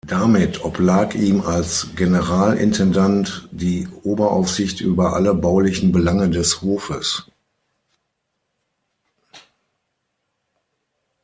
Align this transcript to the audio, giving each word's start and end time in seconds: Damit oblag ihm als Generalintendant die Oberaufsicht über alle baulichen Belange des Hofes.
Damit 0.07 0.65
oblag 0.65 1.13
ihm 1.13 1.41
als 1.41 1.89
Generalintendant 1.95 3.47
die 3.51 3.87
Oberaufsicht 4.01 4.81
über 4.81 5.13
alle 5.15 5.35
baulichen 5.35 5.91
Belange 5.91 6.31
des 6.31 6.63
Hofes. 6.63 7.27